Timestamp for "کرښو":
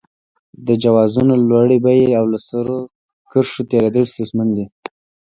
3.31-3.61